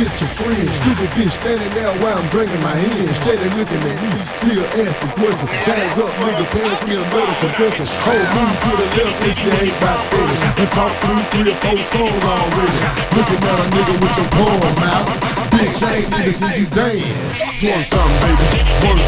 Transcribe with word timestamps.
get 0.00 0.20
your 0.20 0.32
friends. 0.32 0.72
Stupid 0.80 1.10
bitch 1.12 1.32
standing 1.36 1.72
there 1.76 1.92
while 2.00 2.16
I'm 2.16 2.28
drinking 2.32 2.60
my 2.64 2.72
hands. 2.72 3.12
Steady 3.20 3.48
looking 3.52 3.82
at 3.84 3.96
me, 4.00 4.10
still 4.40 4.64
asking 4.80 5.12
questions. 5.20 5.50
Tags 5.68 5.98
up, 6.00 6.12
nigga, 6.24 6.44
pass 6.56 6.78
me 6.88 6.94
another 6.96 7.36
confession. 7.44 7.84
Hold 8.08 8.28
me 8.32 8.44
to 8.64 8.70
the 8.80 8.86
left 8.96 9.28
if 9.28 9.36
you 9.44 9.52
ain't 9.60 9.76
about 9.76 10.00
this. 10.08 10.30
You 10.56 10.66
talk 10.72 10.92
through 11.04 11.24
three 11.36 11.52
or 11.52 11.58
four 11.60 11.80
songs 11.92 12.24
already. 12.24 12.80
Looking 13.12 13.40
at 13.44 13.58
a 13.60 13.66
nigga 13.76 13.94
with 14.00 14.16
your 14.16 14.28
palms 14.32 14.76
mouth, 14.80 15.40
Bitch, 15.50 15.82
I 15.82 16.00
ain't 16.00 16.08
even 16.16 16.32
see 16.32 16.60
you 16.60 16.68
dance. 16.72 17.60
Want 17.60 17.84
something, 17.84 18.16
baby? 18.24 18.64
Want 18.80 19.00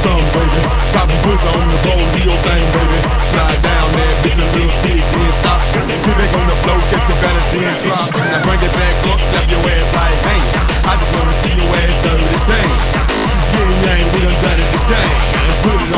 Booty 15.63 15.92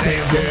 Damn, 0.00 0.28
damn. 0.32 0.47